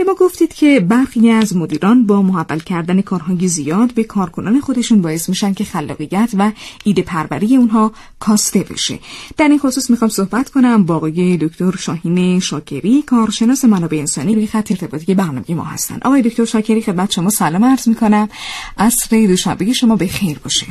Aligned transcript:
به 0.00 0.04
ما 0.04 0.14
گفتید 0.14 0.54
که 0.54 0.80
برخی 0.80 1.30
از 1.30 1.56
مدیران 1.56 2.06
با 2.06 2.22
محول 2.22 2.58
کردن 2.58 3.00
کارهای 3.00 3.48
زیاد 3.48 3.94
به 3.94 4.04
کارکنان 4.04 4.60
خودشون 4.60 5.02
باعث 5.02 5.28
میشن 5.28 5.54
که 5.54 5.64
خلاقیت 5.64 6.30
و 6.38 6.52
ایده 6.84 7.02
پروری 7.02 7.56
اونها 7.56 7.92
کاسته 8.20 8.66
بشه. 8.70 8.98
در 9.36 9.48
این 9.48 9.58
خصوص 9.58 9.90
می‌خوام 9.90 10.08
صحبت 10.08 10.50
کنم 10.50 10.84
با 10.84 10.96
آقای 10.96 11.36
دکتر 11.36 11.76
شاهین 11.76 12.40
شاکری 12.40 13.02
کارشناس 13.02 13.64
منابع 13.64 13.98
انسانی 13.98 14.34
روی 14.34 14.46
خط 14.46 14.70
ارتباطی 14.70 15.14
برنامه 15.14 15.44
ما 15.48 15.64
هستن. 15.64 15.98
آقای 16.02 16.22
دکتر 16.22 16.44
شاکری 16.44 16.82
خدمت 16.82 17.10
شما. 17.10 17.30
سلام 17.30 17.64
عرض 17.64 17.88
می‌کنم. 17.88 18.28
عصر 18.78 19.26
دوشنبه 19.26 19.72
شما 19.72 19.96
به 19.96 20.06
خیر 20.06 20.38
باشه. 20.38 20.66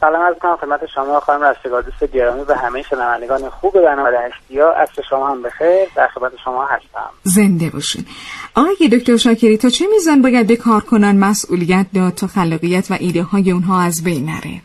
سلام 0.00 0.22
از 0.22 0.34
کنم 0.42 0.56
خدمت 0.56 0.86
شما 0.86 1.20
خانم 1.20 1.42
رستگار 1.42 1.82
دوست 1.82 2.04
گرامی 2.04 2.40
و 2.48 2.54
همه 2.54 2.82
شنوندگان 2.82 3.48
خوب 3.48 3.72
برنامه 3.72 4.18
اشتیا. 4.18 4.72
اصل 4.72 5.02
شما 5.10 5.28
هم 5.28 5.42
بخیر. 5.42 5.88
در 5.96 6.08
خدمت 6.08 6.32
شما 6.44 6.66
هستم. 6.66 7.10
زنده 7.22 7.70
باشین. 7.70 8.04
آقای 8.56 8.88
دکتر 8.88 9.16
شاکری 9.16 9.56
تا 9.58 9.68
چه 9.68 9.84
میزان 9.92 10.22
باید 10.22 10.46
به 10.46 10.56
کارکنان 10.56 11.16
مسئولیت 11.16 11.86
داد 11.94 12.14
تا 12.14 12.26
خلاقیت 12.26 12.90
و 12.90 12.96
ایده 13.00 13.22
های 13.22 13.50
اونها 13.50 13.82
از 13.82 14.04
بین 14.04 14.26
نره؟ 14.26 14.60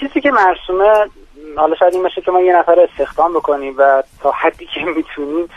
چیزی 0.00 0.20
که 0.20 0.30
مرسومه 0.30 1.10
حالا 1.56 1.76
شاید 1.76 1.94
این 1.94 2.02
باشه 2.02 2.20
که 2.20 2.30
ما 2.30 2.40
یه 2.40 2.56
نفر 2.58 2.80
استخدام 2.80 3.32
بکنیم 3.32 3.74
و 3.78 4.02
تا 4.22 4.30
حدی 4.30 4.66
که 4.74 4.80
می‌تونیم 4.96 5.48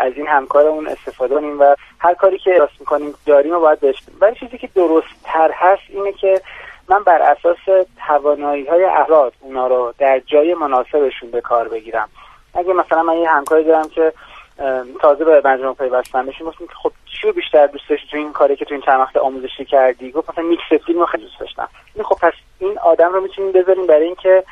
از 0.00 0.12
این 0.16 0.26
همکارمون 0.26 0.88
استفاده 0.88 1.34
کنیم 1.34 1.60
و 1.60 1.74
هر 1.98 2.14
کاری 2.14 2.38
که 2.38 2.50
راست 2.58 2.80
می‌کنیم 2.80 3.14
داریم 3.26 3.54
و 3.54 3.60
باید 3.60 3.80
بهش 3.80 3.96
ولی 4.20 4.34
چیزی 4.40 4.58
که 4.58 4.68
درست 4.74 5.06
تر 5.24 5.50
هست 5.54 5.82
اینه 5.88 6.12
که 6.12 6.40
من 6.88 7.02
بر 7.02 7.22
اساس 7.22 7.86
توانایی 8.06 8.66
های 8.66 8.84
افراد 8.84 9.32
اونا 9.40 9.66
رو 9.66 9.94
در 9.98 10.18
جای 10.18 10.54
مناسبشون 10.54 11.30
به 11.30 11.40
کار 11.40 11.68
بگیرم. 11.68 12.08
اگه 12.54 12.72
مثلا 12.72 13.02
من 13.02 13.16
یه 13.16 13.30
همکاری 13.30 13.64
دارم 13.64 13.88
که 13.88 14.12
تازه 15.00 15.24
به 15.24 15.42
مجموعه 15.44 15.74
پیوستن 15.74 16.26
بپرسیم 16.26 16.50
که 16.50 16.74
خب 16.82 16.92
چی 17.20 17.32
بیشتر 17.32 17.66
دوست 17.66 17.88
داشتی؟ 17.88 18.08
تو 18.10 18.16
این 18.16 18.32
کاری 18.32 18.56
که 18.56 18.64
تو 18.64 18.74
این 18.74 18.82
چند 18.82 19.00
وقت 19.00 19.16
آموزشی 19.16 19.64
کردی؟ 19.64 20.10
گفت 20.10 20.30
مثلا 20.30 20.44
میکس 20.44 20.84
فیلم 20.86 21.00
رو 21.00 21.06
خیلی 21.06 21.24
دوست 21.24 21.40
داشتم. 21.40 21.68
خب 22.04 22.16
پس 22.20 22.32
این 22.58 22.78
آدم 22.78 23.12
رو 23.12 23.20
می‌تونیم 23.20 23.52
بذاریم 23.52 23.86
برای 23.86 24.04
اینکه 24.04 24.44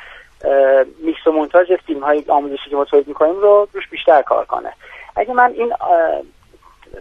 میکس 1.03 1.27
و 1.27 1.31
مونتاژ 1.31 1.71
فیلم 1.71 2.03
های 2.03 2.23
آموزشی 2.27 2.69
که 2.69 2.75
ما 2.75 2.85
تولید 2.85 3.07
می‌کنیم 3.07 3.35
رو 3.35 3.67
روش 3.73 3.87
بیشتر 3.89 4.21
کار 4.21 4.45
کنه. 4.45 4.73
اگه 5.15 5.33
من 5.33 5.51
این 5.51 5.73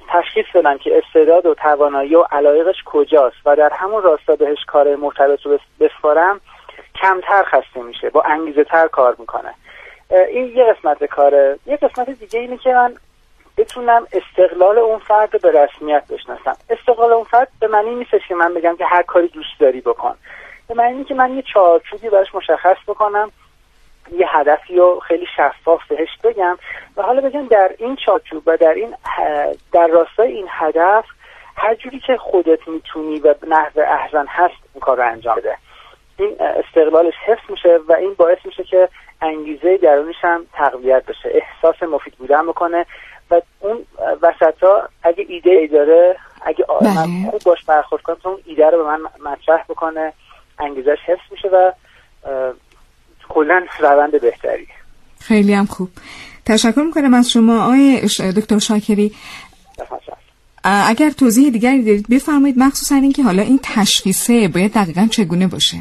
تشخیص 0.08 0.46
بدم 0.54 0.78
که 0.78 0.98
استعداد 0.98 1.46
و 1.46 1.54
توانایی 1.54 2.14
و 2.14 2.24
علایقش 2.32 2.76
کجاست 2.84 3.36
و 3.46 3.56
در 3.56 3.72
همون 3.72 4.02
راستا 4.02 4.36
بهش 4.36 4.64
کار 4.66 4.96
مرتبط 4.96 5.42
رو 5.42 5.58
بسپارم 5.80 6.40
کمتر 6.94 7.44
خسته 7.44 7.82
میشه 7.82 8.10
با 8.10 8.22
انگیزه 8.22 8.64
تر 8.64 8.88
کار 8.88 9.16
می‌کنه. 9.18 9.54
این 10.28 10.56
یه 10.56 10.64
قسمت 10.64 11.04
کاره. 11.04 11.58
یه 11.66 11.76
قسمت 11.76 12.10
دیگه 12.10 12.40
اینه 12.40 12.56
که 12.56 12.72
من 12.72 12.94
بتونم 13.56 14.06
استقلال 14.12 14.78
اون 14.78 14.98
فرد 14.98 15.42
به 15.42 15.50
رسمیت 15.50 16.04
بشناسم. 16.10 16.56
استقلال 16.70 17.12
اون 17.12 17.24
فرد 17.24 17.48
به 17.60 17.68
معنی 17.68 17.94
نیستش 17.94 18.28
که 18.28 18.34
من 18.34 18.54
بگم 18.54 18.76
که 18.76 18.84
هر 18.84 19.02
کاری 19.02 19.28
دوست 19.28 19.60
داری 19.60 19.80
بکن. 19.80 20.14
به 20.68 20.74
معنی 20.74 21.04
که 21.04 21.14
من 21.14 21.36
یه 21.36 21.42
چارچوبی 21.42 22.08
براش 22.08 22.34
مشخص 22.34 22.76
بکنم 22.86 23.30
یه 24.12 24.26
هدفی 24.30 24.76
رو 24.76 25.00
خیلی 25.00 25.26
شفاف 25.36 25.80
بهش 25.88 26.08
بگم 26.24 26.58
و 26.96 27.02
حالا 27.02 27.20
بگم 27.20 27.46
در 27.48 27.70
این 27.78 27.96
چارچوب 27.96 28.42
و 28.46 28.56
در 28.56 28.74
این 28.74 28.94
در 29.72 29.86
راستای 29.86 30.32
این 30.32 30.46
هدف 30.50 31.04
هر 31.56 31.74
جوری 31.74 32.00
که 32.00 32.16
خودت 32.16 32.68
می‌تونی 32.68 33.18
و 33.18 33.34
نحو 33.48 33.80
احزن 33.80 34.26
هست 34.28 34.54
این 34.74 34.80
کار 34.80 34.96
رو 34.96 35.06
انجام 35.06 35.36
بده. 35.36 35.56
این 36.18 36.36
استقلالش 36.40 37.14
حفظ 37.26 37.50
میشه 37.50 37.78
و 37.88 37.92
این 37.92 38.14
باعث 38.14 38.38
میشه 38.44 38.64
که 38.64 38.88
انگیزه 39.22 39.76
درونیش 39.76 40.16
هم 40.20 40.46
تقویت 40.52 41.06
بشه. 41.06 41.30
احساس 41.34 41.82
مفید 41.82 42.14
بودن 42.14 42.46
بکنه 42.46 42.86
و 43.30 43.40
اون 43.60 43.86
وسط 44.22 44.62
ها 44.62 44.88
اگه 45.02 45.24
ایده 45.28 45.50
ای 45.50 45.66
داره 45.66 46.16
اگه 46.42 46.64
بله. 46.80 47.30
خوب 47.30 47.40
باش 47.44 47.64
برخورد 47.64 48.02
کنم 48.02 48.16
اون 48.24 48.38
ایده 48.46 48.70
رو 48.70 48.78
به 48.78 48.84
من 48.84 49.00
مطرح 49.24 49.64
بکنه. 49.68 50.12
انگیزش 50.58 50.98
حفظ 51.06 51.22
میشه 51.30 51.48
و 51.48 51.72
کلا 53.34 53.66
روند 53.80 54.20
بهتری. 54.20 54.66
خیلی 55.20 55.54
هم 55.54 55.66
خوب. 55.66 55.88
تشکر 56.46 56.80
می‌کنم 56.80 57.14
از 57.14 57.30
شما 57.30 57.64
آقای 57.64 58.00
دکتر 58.36 58.58
شاکری. 58.58 59.12
اگر 60.64 61.10
توضیح 61.10 61.50
دیگری 61.50 61.82
دارید 61.84 62.06
بفرمایید 62.08 62.58
مخصوصا 62.58 62.94
اینکه 62.94 63.22
حالا 63.22 63.42
این 63.42 63.60
تشخیصه 63.62 64.48
باید 64.48 64.72
دقیقا 64.74 65.08
چگونه 65.10 65.46
باشه. 65.46 65.76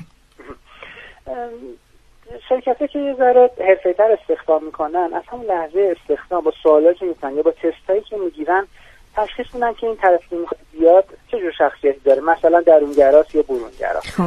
شرکت 2.49 2.77
که 2.91 2.99
یه 2.99 3.15
ذره 3.17 3.51
تر 3.97 4.17
استخدام 4.21 4.65
می‌کنن 4.65 5.09
از 5.15 5.23
همون 5.31 5.45
لحظه 5.45 5.95
استخدام 6.01 6.43
با 6.43 6.53
سوالاتی 6.63 6.99
که 6.99 7.05
می‌کنن 7.05 7.35
یا 7.35 7.41
با 7.41 7.51
تستایی 7.51 8.01
که 8.09 8.15
می‌گیرن 8.17 8.67
تشخیص 9.15 9.45
میدن 9.53 9.73
که 9.73 9.87
این 9.87 9.95
طرف 9.95 10.19
که 10.29 10.35
می‌خواد 10.35 10.59
بیاد 10.71 11.05
چه 11.31 11.39
جور 11.39 11.51
شخصیتی 11.51 11.99
داره. 11.99 12.21
مثلا 12.21 12.61
درونگراست 12.61 13.35
یا 13.35 13.41
برونگراست 13.41 14.07
خب. 14.07 14.23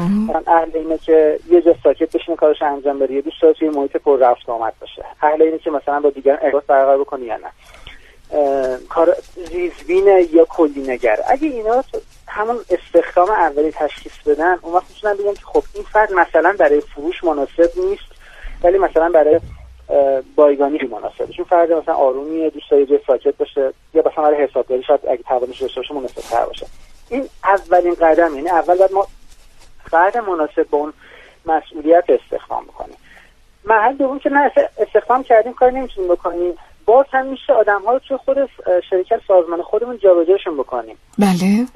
اهل 0.46 0.70
اینه 0.74 0.98
که 0.98 1.38
یه 1.50 1.62
جا 1.62 1.74
ساکت 1.82 2.16
بشینه 2.16 2.36
کارش 2.36 2.62
انجام 2.62 2.98
بده. 2.98 3.14
یه 3.14 3.20
دوست 3.20 3.42
داره 3.42 3.54
توی 3.54 3.68
محیط 3.68 3.96
پر 3.96 4.18
رفت 4.18 4.48
آمد 4.48 4.72
باشه. 4.80 5.04
اهل 5.22 5.42
اینه 5.42 5.58
که 5.58 5.70
مثلا 5.70 6.00
با 6.00 6.10
دیگران 6.10 6.38
ارتباط 6.42 6.66
برقرار 6.66 6.98
بکنه 6.98 7.24
یا 7.24 7.36
نه. 7.36 7.50
کار 8.88 9.16
زیزبین 9.34 10.06
یا 10.32 10.44
کلی 10.44 10.82
نگر. 10.82 11.18
اگه 11.28 11.48
اینا 11.48 11.84
همون 12.28 12.56
استخدام 12.70 13.30
اولی 13.30 13.70
تشخیص 13.70 14.12
بدن 14.26 14.58
اون 14.62 14.74
وقت 14.74 14.84
می‌تونن 14.88 15.14
بگن 15.14 15.34
که 15.34 15.44
خب 15.44 15.62
این 15.74 15.84
فرد 15.84 16.12
مثلا 16.12 16.54
برای 16.58 16.80
فروش 16.80 17.24
مناسب 17.24 17.70
نیست 17.76 18.04
ولی 18.62 18.78
مثلا 18.78 19.08
برای 19.08 19.40
بایگانی 20.36 20.78
مناسبه 20.78 21.26
چون 21.26 21.44
فرد 21.44 21.72
مثلا 21.72 21.94
آرومیه 21.94 22.50
دوست 22.50 22.70
داره 22.70 23.00
ساکت 23.06 23.36
باشه 23.36 23.72
یا 23.94 24.02
مثلا 24.06 24.24
برای 24.24 24.44
حسابداری 24.44 24.82
شاید 24.82 25.00
اگه 25.08 25.22
توانش 25.22 25.62
داشته 25.62 25.80
باشه 25.80 25.94
مناسب 25.94 26.20
تر 26.20 26.44
باشه. 26.44 26.66
این 27.10 27.28
اولین 27.44 27.94
قدم 27.94 28.34
یعنی 28.34 28.48
اول 28.48 28.78
باید 28.78 28.92
ما 28.92 29.06
فرد 29.90 30.16
مناسب 30.16 30.66
با 30.70 30.78
اون 30.78 30.92
مسئولیت 31.46 32.04
استخدام 32.08 32.64
بکنیم. 32.64 32.96
محل 33.64 33.96
دوم 33.96 34.18
که 34.18 34.30
نه 34.30 34.52
استخدام 34.78 35.22
کردیم 35.22 35.52
کاری 35.52 35.74
نمی‌تونیم 35.74 36.10
بکنیم. 36.10 36.54
باز 36.86 37.06
هم 37.12 37.26
میشه 37.26 37.52
آدم 37.52 37.82
ها 37.82 37.92
رو 37.92 37.98
توی 37.98 38.16
خود 38.16 38.36
شرکت 38.90 39.20
سازمان 39.28 39.62
خودمون 39.62 39.98
جابجاشون 39.98 40.56
بکنیم. 40.56 40.96
بله. 41.18 41.66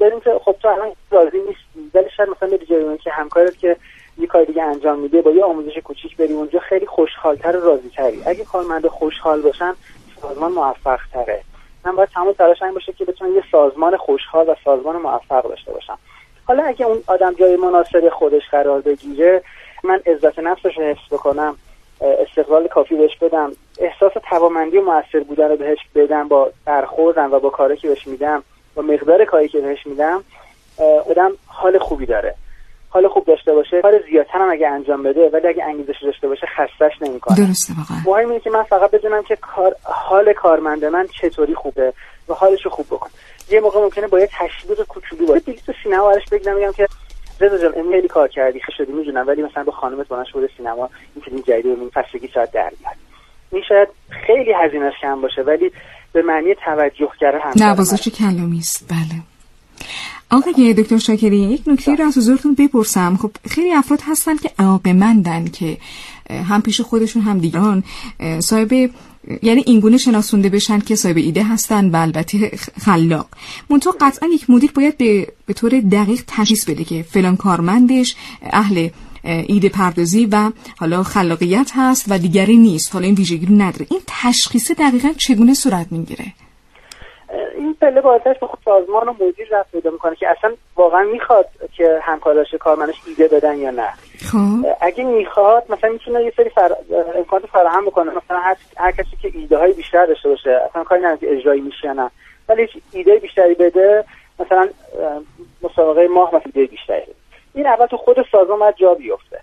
بریم 0.00 0.20
که 0.20 0.30
خب 0.44 0.56
تو 0.62 0.68
الان 0.68 0.92
راضی 1.10 1.38
نیستی 1.38 1.90
ولی 1.94 2.10
شاید 2.16 2.28
مثلا 2.28 2.48
به 2.48 2.58
جای 2.58 2.98
که 2.98 3.10
همکارت 3.10 3.58
که 3.58 3.68
یه 3.68 3.76
کار 4.32 4.44
دیگه 4.44 4.62
انجام 4.62 4.98
میده 4.98 5.22
با 5.22 5.30
یه 5.30 5.44
آموزش 5.44 5.78
کوچیک 5.78 6.16
بریم 6.16 6.36
اونجا 6.36 6.60
خیلی 6.60 6.86
خوشحالتر 6.86 7.56
و 7.56 7.60
راضی 7.60 7.90
تری 7.96 8.22
اگه 8.26 8.44
کارمند 8.44 8.86
خوشحال 8.86 9.42
باشن 9.42 9.74
سازمان 10.22 10.52
موفق 10.52 11.00
تره 11.12 11.42
من 11.84 11.96
باید 11.96 12.08
تمام 12.08 12.32
تلاش 12.32 12.62
این 12.62 12.74
باشه 12.74 12.92
که 12.92 13.04
بتونم 13.04 13.34
یه 13.34 13.42
سازمان 13.52 13.96
خوشحال 13.96 14.48
و 14.48 14.54
سازمان 14.64 14.96
موفق 14.96 15.48
داشته 15.48 15.72
باشم 15.72 15.98
حالا 16.44 16.64
اگه 16.64 16.86
اون 16.86 17.02
آدم 17.06 17.34
جای 17.34 17.56
مناسب 17.56 18.08
خودش 18.08 18.42
قرار 18.50 18.80
بگیره 18.80 19.42
من 19.84 20.00
عزت 20.06 20.38
نفسش 20.38 20.78
رو 20.78 20.84
حفظ 20.84 21.12
بکنم 21.12 21.56
استقلال 22.00 22.68
کافی 22.68 22.96
بهش 22.96 23.16
بدم 23.16 23.52
احساس 23.78 24.12
توامندی 24.30 24.78
و 24.78 24.82
موثر 24.82 25.20
بودن 25.20 25.48
رو 25.48 25.56
بهش 25.56 25.78
بدم 25.94 26.28
با 26.28 26.50
برخوردم 26.64 27.32
و 27.32 27.38
با 27.38 27.50
کاری 27.50 27.76
که 27.76 27.88
بهش 27.88 28.06
میدم 28.06 28.42
با 28.74 28.82
مقدار 28.82 29.24
کاری 29.24 29.48
که 29.48 29.60
بهش 29.60 29.86
میدم 29.86 30.24
آدم 31.10 31.32
حال 31.46 31.78
خوبی 31.78 32.06
داره. 32.06 32.34
حال 32.92 33.08
خوب 33.08 33.24
داشته 33.24 33.52
باشه 33.52 33.82
کار 33.82 34.02
زیادتر 34.10 34.38
هم 34.38 34.50
اگه 34.50 34.68
انجام 34.68 35.02
بده 35.02 35.30
ولی 35.32 35.48
اگه 35.48 35.64
انگیزش 35.64 36.02
داشته 36.02 36.28
باشه 36.28 36.46
خستش 36.46 37.02
نمی‌کنه. 37.02 37.36
درسته 37.36 37.74
واقعا. 37.78 37.98
مهم 38.06 38.28
اینه 38.28 38.40
که 38.40 38.50
من 38.50 38.62
فقط 38.62 38.90
بدونم 38.90 39.22
که 39.22 39.36
کار 39.36 39.76
حال 39.82 40.32
کارمند 40.32 40.84
من 40.84 41.06
چطوری 41.20 41.54
خوبه 41.54 41.92
و 42.28 42.34
حالش 42.34 42.64
رو 42.64 42.70
خوب 42.70 42.86
بکن 42.86 43.10
یه 43.50 43.60
موقع 43.60 43.80
ممکنه 43.80 44.06
با 44.06 44.20
یه 44.20 44.28
تشویق 44.32 44.82
کوچولو 44.82 45.26
باشه. 45.26 45.40
بلیط 45.40 45.70
سینما 45.82 46.08
براش 46.08 46.24
بگم 46.32 46.54
میگم 46.54 46.72
که 46.72 46.86
رضا 47.40 47.58
جان 47.58 47.72
خیلی 47.92 48.08
کار 48.08 48.28
کردی 48.28 48.60
شدی 48.76 48.92
می‌دونم 48.92 49.26
ولی 49.26 49.42
مثلا 49.42 49.64
با 49.64 49.72
خانمت 49.72 50.08
با 50.08 50.24
شده 50.24 50.48
سینما 50.56 50.90
این 51.14 51.24
فیلم 51.24 51.40
جدید 51.40 51.66
رو 51.66 51.90
فصلگی 51.94 52.28
شاید 52.28 52.50
در 52.50 52.72
بیاد 52.78 52.96
این 53.52 53.62
شاید 53.68 53.88
خیلی 54.26 54.52
هزینهش 54.64 54.94
کم 55.02 55.20
باشه 55.20 55.42
ولی 55.42 55.72
به 56.12 56.22
معنی 56.22 56.54
توجه 56.54 57.08
کردن 57.20 57.38
هم 57.40 57.52
نوازش 57.56 58.08
کلامی 58.08 58.58
است 58.58 58.88
بله. 58.90 59.21
آقای 60.32 60.74
دکتر 60.74 60.98
شاکری 60.98 61.38
یک 61.38 61.62
نکته 61.66 61.94
رو 61.94 62.04
از 62.04 62.18
حضورتون 62.18 62.54
بپرسم. 62.54 63.16
خب 63.16 63.30
خیلی 63.48 63.72
افراد 63.72 64.00
هستن 64.06 64.36
که 64.36 64.50
علاقمندن 64.58 65.44
که 65.44 65.78
هم 66.30 66.62
پیش 66.62 66.80
خودشون 66.80 67.22
هم 67.22 67.38
دیگران 67.38 67.84
صاحب 68.40 68.90
یعنی 69.42 69.62
اینگونه 69.66 69.96
شناسونده 69.96 70.48
بشن 70.48 70.78
که 70.78 70.96
صاحب 70.96 71.16
ایده 71.16 71.44
هستن 71.44 71.90
و 71.90 71.96
البته 71.96 72.58
خلاق. 72.80 73.26
منطقه 73.70 73.90
قطعا 74.00 74.28
یک 74.28 74.50
مدیر 74.50 74.72
باید 74.72 74.96
به, 74.96 75.32
به 75.46 75.52
طور 75.52 75.80
دقیق 75.80 76.22
تشخیص 76.26 76.64
بده 76.64 76.84
که 76.84 77.02
فلان 77.02 77.36
کارمندش 77.36 78.16
اهل 78.42 78.88
ایده 79.24 79.68
پردازی 79.68 80.26
و 80.26 80.50
حالا 80.76 81.02
خلاقیت 81.02 81.70
هست 81.74 82.04
و 82.08 82.18
دیگری 82.18 82.56
نیست. 82.56 82.92
حالا 82.92 83.06
این 83.06 83.14
ویژگی 83.14 83.46
رو 83.46 83.54
نداره. 83.54 83.86
این 83.90 84.00
تشخیص 84.06 84.70
دقیقا 84.70 85.12
چگونه 85.18 85.54
صورت 85.54 85.92
می‌گیره؟ 85.92 86.32
این 87.62 87.74
پله 87.80 88.00
بالاترش 88.00 88.38
به 88.38 88.46
خود 88.46 88.58
سازمان 88.64 89.08
و 89.08 89.12
مدیر 89.12 89.48
رفت 89.50 89.72
پیدا 89.72 89.90
می‌کنه 89.90 90.16
که 90.16 90.28
اصلا 90.28 90.52
واقعا 90.76 91.02
می‌خواد 91.02 91.46
که 91.76 91.98
همکاراش 92.02 92.54
کارمنش 92.54 92.94
ایده 93.06 93.28
بدن 93.28 93.58
یا 93.58 93.70
نه. 93.70 93.88
خب. 94.32 94.66
اگه 94.80 95.04
می‌خواد 95.04 95.64
مثلا 95.68 95.90
می‌تونه 95.90 96.24
یه 96.24 96.32
سری 96.36 96.48
فر... 96.48 96.76
امکانات 97.16 97.46
فراهم 97.46 97.84
بکنه. 97.84 98.10
مثلا 98.10 98.38
هر, 98.38 98.56
هر 98.76 98.90
کسی 98.90 99.16
که 99.22 99.30
ایده 99.34 99.58
های 99.58 99.72
بیشتر 99.72 100.06
داشته 100.06 100.28
باشه 100.28 100.50
اصلا 100.70 100.84
کاری 100.84 101.02
نداره 101.02 101.16
که 101.16 101.32
اجرایی 101.32 101.60
میشه 101.60 101.86
یا 101.86 101.92
نه. 101.92 102.10
ولی 102.48 102.68
ایده 102.92 103.16
بیشتری 103.16 103.54
بده 103.54 104.04
مثلا 104.40 104.68
مسابقه 105.62 106.08
ماه 106.08 106.28
مثلا 106.28 106.52
ایده 106.54 106.70
بیشتری 106.70 107.06
این 107.54 107.66
اول 107.66 107.86
تو 107.86 107.96
خود 107.96 108.26
سازمان 108.32 108.58
باید 108.58 108.76
جا 108.76 108.94
بیفته. 108.94 109.40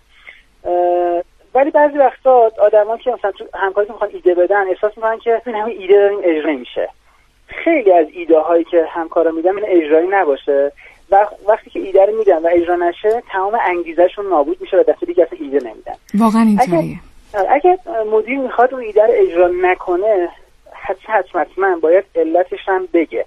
ولی 1.55 1.71
بعضی 1.71 1.97
وقتا 1.97 2.51
آدما 2.61 2.97
که 2.97 3.11
مثلا 3.11 3.31
تو 3.31 3.45
همکاری 3.53 3.87
می‌خوان 3.89 4.09
ایده 4.13 4.35
بدن 4.35 4.67
احساس 4.67 4.97
می‌کنن 4.97 5.19
که 5.19 5.41
این 5.45 5.55
همین 5.55 5.81
ایده 5.81 5.93
داریم 5.93 6.19
اجرا 6.23 6.53
میشه. 6.53 6.89
خیلی 7.49 7.91
از 7.91 8.07
ایده 8.13 8.39
هایی 8.39 8.63
که 8.63 8.85
همکارا 8.89 9.31
میدن 9.31 9.55
این 9.55 9.83
اجرایی 9.83 10.07
نباشه. 10.11 10.71
و 11.11 11.27
وقتی 11.47 11.69
که 11.69 11.79
ایده 11.79 12.05
رو 12.05 12.17
میدن 12.17 12.37
و 12.37 12.49
اجرا 12.51 12.75
نشه 12.75 13.23
تمام 13.31 13.57
انگیزشون 13.67 14.29
نابود 14.29 14.57
میشه 14.61 14.77
و 14.77 14.83
دفعه 14.83 15.05
دیگه 15.05 15.23
اصلا 15.23 15.39
ایده 15.41 15.69
نمیدن. 15.69 15.93
واقعا 16.13 16.41
اینطوریه. 16.41 16.97
اگه 17.49 17.79
مدیر 18.11 18.39
می‌خواد 18.39 18.73
اون 18.73 18.83
ایده 18.83 19.03
رو 19.03 19.13
اجرا 19.15 19.47
نکنه 19.61 20.29
حتما 20.73 21.15
حتما 21.41 21.79
باید 21.81 22.03
علتش 22.15 22.59
هم 22.65 22.87
بگه. 22.93 23.25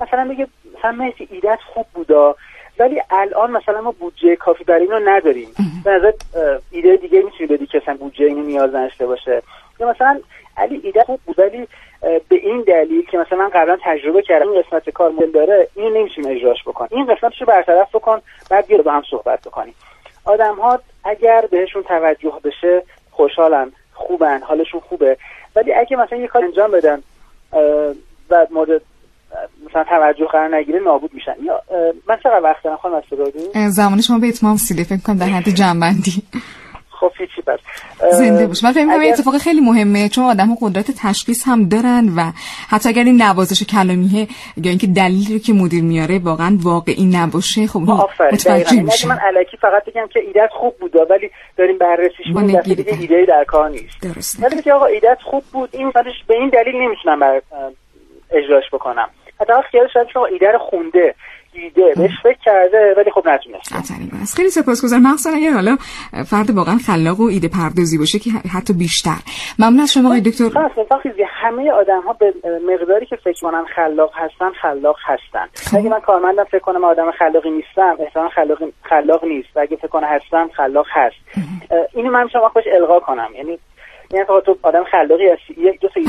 مثلا 0.00 0.28
بگه 0.28 0.46
مثلا 0.78 0.92
مهدی 0.92 1.28
ایدهت 1.30 1.58
خوب 1.74 1.86
بودا 1.94 2.36
ولی 2.78 3.02
الان 3.10 3.50
مثلا 3.50 3.80
ما 3.80 3.94
بودجه 4.00 4.36
کافی 4.36 4.64
برای 4.64 4.82
اینو 4.82 5.00
نداریم. 5.04 5.48
به 5.84 5.90
نظر 5.90 6.12
ایده 6.70 6.96
دیگه 6.96 7.22
می‌تونی 7.22 7.46
بدی 7.46 7.66
که 7.66 7.78
مثلا 7.82 7.96
بودجه 7.96 8.24
اینو 8.24 8.42
نیاز 8.42 8.74
نداشته 8.74 9.06
باشه. 9.06 9.42
یا 9.80 9.90
مثلا 9.90 10.20
علی 10.56 10.80
ایده 10.84 11.04
خوب 11.04 11.20
بود 11.26 11.38
ولی 11.38 11.68
به 12.00 12.36
این 12.36 12.64
دلیل 12.66 13.06
که 13.10 13.18
مثلا 13.18 13.38
من 13.38 13.48
قبلا 13.48 13.78
تجربه 13.84 14.22
کردم 14.22 14.48
این 14.48 14.62
قسمت 14.62 14.90
کار 14.90 15.10
مهم 15.10 15.30
داره 15.30 15.68
اینو 15.74 15.90
نمی‌تونیم 15.90 16.36
اجراش 16.36 16.58
بکن 16.66 16.88
این 16.90 17.06
قسمتشو 17.06 17.44
برطرف 17.44 17.94
بکن 17.94 18.20
بعد 18.50 18.66
بیا 18.66 18.82
با 18.82 18.92
هم 18.92 19.02
صحبت 19.10 19.40
بکنیم. 19.40 19.74
آدم 20.24 20.54
ها 20.54 20.80
اگر 21.04 21.44
بهشون 21.50 21.82
توجه 21.82 22.32
بشه 22.44 22.82
خوشحالن 23.10 23.72
خوبن 23.94 24.40
حالشون 24.42 24.80
خوبه. 24.80 25.16
ولی 25.56 25.72
اگه 25.72 25.96
مثلا 25.96 26.18
یه 26.18 26.26
کار 26.26 26.44
انجام 26.44 26.70
بدن 26.70 27.02
و 28.30 28.46
مورد 28.50 28.82
مثلا 29.70 29.84
توجه 29.84 30.26
قرار 30.26 30.56
نگیره 30.56 30.80
نابود 30.80 31.14
میشن. 31.14 31.34
یا 31.42 31.62
من 32.08 32.16
چقدر 32.16 32.40
وقت 32.42 32.62
دارم 32.62 32.76
خانم 32.76 33.02
زمان 33.68 34.00
شما 34.00 34.18
به 34.18 34.28
اتمام 34.28 34.56
سیله 34.56 34.84
فکر 34.84 35.02
کنم 35.06 35.16
در 35.16 35.26
حد 35.26 35.48
جنبندی. 35.48 36.22
خب 37.00 37.12
هیچی 37.18 37.42
بس. 37.46 37.58
زنده 38.12 38.46
باش. 38.46 38.64
من 38.64 38.72
فکر 38.72 38.86
اگر... 38.90 39.12
اتفاق 39.12 39.38
خیلی 39.38 39.60
مهمه 39.60 40.08
چون 40.08 40.24
آدم 40.24 40.54
قدرت 40.60 40.90
تشخیص 40.90 41.48
هم 41.48 41.68
دارن 41.68 42.08
و 42.16 42.32
حتی 42.68 42.88
اگر 42.88 43.04
این 43.04 43.22
نوازش 43.22 43.62
کلامیه 43.62 44.28
یا 44.56 44.70
اینکه 44.70 44.86
دلیلی 44.86 45.32
رو 45.32 45.38
که 45.38 45.52
مدیر 45.52 45.84
میاره 45.84 46.18
واقعا 46.18 46.58
واقعی 46.62 47.06
نباشه 47.06 47.66
خب 47.66 47.80
متوجه 48.32 48.82
میشه 48.82 49.08
من 49.08 49.18
الکی 49.26 49.56
فقط 49.56 49.84
بگم 49.84 50.06
که 50.12 50.20
ایدت 50.20 50.50
خوب 50.52 50.76
بود 50.80 50.96
ولی 51.10 51.30
داریم 51.56 51.78
بررسیش 51.78 52.26
می‌کنیم 52.26 52.60
دیگه 52.60 52.84
ایده 53.00 53.24
در 53.28 53.44
کار 53.44 53.70
نیست. 53.70 54.02
درست 54.02 54.42
ولی 54.42 54.62
که 54.62 54.72
آقا 54.72 54.86
ایدت 54.86 55.18
خوب 55.24 55.44
بود 55.52 55.70
این 55.72 55.92
به 56.26 56.34
این 56.34 56.48
دلیل 56.48 56.76
نمی‌تونم 56.76 57.20
بر 57.20 57.42
اجراش 58.30 58.64
بکنم. 58.72 59.08
حتی 59.40 59.52
خیال 59.70 59.88
شاید 59.94 60.06
شما 60.12 60.26
ایده 60.26 60.52
رو 60.52 60.58
خونده. 60.58 61.14
دیده 61.52 61.94
بهش 61.96 62.10
فکر 62.22 62.38
کرده 62.44 62.94
ولی 62.96 63.10
خب 63.10 63.28
نتونست. 63.28 64.36
خیلی 64.36 64.50
سپاسگزارم. 64.50 65.02
مخصوصا 65.02 65.36
اگر 65.36 65.50
حالا 65.50 65.76
فرد 66.26 66.50
واقعا 66.50 66.76
خلاق 66.86 67.20
و 67.20 67.24
ایده 67.24 67.48
پردازی 67.48 67.98
باشه 67.98 68.18
که 68.18 68.30
حتی 68.30 68.72
بیشتر. 68.72 69.18
ممنون 69.58 69.80
از 69.80 69.92
شما 69.92 70.08
آقای 70.08 70.20
دکتر. 70.20 70.48
همه 71.42 71.72
آدم 71.72 72.00
ها 72.00 72.12
به 72.12 72.34
مقداری 72.72 73.06
که 73.06 73.16
فکر 73.16 73.40
کنن 73.42 73.64
خلاق 73.76 74.10
هستن 74.14 74.50
خلاق 74.62 74.96
هستن. 75.04 75.46
خب. 75.70 75.76
اگه 75.76 75.88
من 75.88 76.00
کارمندم 76.00 76.44
فکر 76.44 76.58
کنم 76.58 76.84
آدم 76.84 77.10
خلاقی 77.18 77.50
نیستم 77.50 77.96
احتمال 78.00 78.28
خلاق 78.28 78.58
خلاق 78.82 79.24
نیست. 79.24 79.56
اگه 79.56 79.76
فکر 79.76 79.88
کنم 79.88 80.08
هستم 80.08 80.48
خلاق 80.56 80.86
هست. 80.90 81.16
اینو 81.94 82.10
من 82.10 82.24
می‌تونم 82.24 82.48
خوش 82.48 82.64
القا 82.76 83.00
کنم. 83.00 83.28
یعنی 83.36 83.58
یعنی 84.10 84.26
تو 84.46 84.56
آدم 84.62 84.84
خلاقی 84.84 85.24
هستی. 85.28 85.62
یک 85.62 85.80
دو 85.80 85.88
سه 85.94 86.00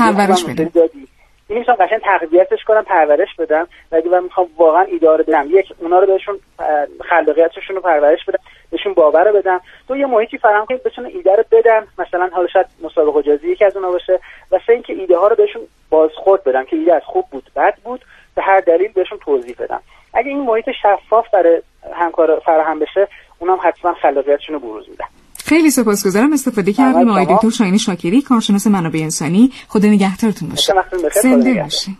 دادی. 0.54 0.90
این 0.94 1.19
می‌تونم 1.54 1.76
قشنگ 1.76 2.00
تقویتش 2.00 2.64
کنم 2.64 2.84
پرورش 2.84 3.34
بدم. 3.38 3.68
و 3.92 3.96
اگه 3.96 4.08
من 4.08 4.22
می‌خوام 4.22 4.46
واقعا 4.56 4.82
ایدار 4.82 5.22
بدم 5.22 5.46
یک 5.50 5.72
اونا 5.78 5.98
رو 5.98 6.06
بهشون 6.06 6.38
خلاقیتشون 7.08 7.76
رو 7.76 7.82
پرورش 7.82 8.24
بدم 8.24 8.38
بهشون 8.70 8.94
باور 8.94 9.24
رو 9.24 9.32
بدم. 9.32 9.60
تو 9.88 9.96
یه 9.96 10.06
محیطی 10.06 10.38
فراهم 10.38 10.66
کنید 10.66 10.82
بتونه 10.82 11.08
ایده 11.08 11.36
رو 11.36 11.44
بدم 11.50 11.86
مثلا 11.98 12.30
حالا 12.32 12.48
شاید 12.48 12.66
مسابقه 12.82 13.22
جازی 13.22 13.48
یکی 13.48 13.64
از 13.64 13.76
اونها 13.76 13.90
باشه. 13.90 14.20
و 14.52 14.58
سه 14.66 14.72
اینکه 14.72 14.92
ایده 14.92 15.16
ها 15.16 15.28
رو 15.28 15.36
بهشون 15.36 15.62
بازخورد 15.90 16.44
بدم 16.44 16.64
که 16.64 16.76
ایده 16.76 16.94
از 16.94 17.02
خوب 17.04 17.24
بود 17.30 17.50
بد 17.56 17.74
بود 17.84 18.04
به 18.34 18.42
هر 18.42 18.60
دلیل 18.60 18.92
بهشون 18.92 19.18
توضیح 19.18 19.56
بدم. 19.58 19.80
اگه 20.14 20.28
این 20.28 20.40
محیط 20.40 20.70
شفاف 20.82 21.30
برای 21.32 21.62
همکار 21.92 22.38
فراهم 22.38 22.78
بشه 22.78 23.08
اونم 23.38 23.58
حتما 23.62 23.94
خلاقیتشون 23.94 24.54
رو 24.54 24.60
بروز 24.60 24.88
میدن. 24.88 25.06
خیلی 25.50 25.70
سپاسگزارم. 25.70 26.32
استفاده 26.32 26.72
کردیم. 26.72 27.08
آقای 27.08 27.26
دکتر 27.26 27.50
شاهین 27.50 27.78
شاکری 27.78 28.22
کارشناس 28.22 28.66
منابع 28.66 28.98
انسانی. 28.98 29.52
خدا 29.68 29.88
نگهدارتون 29.88 30.48
باشه. 30.48 30.72
زنده 31.22 31.62
باشین. 31.62 31.96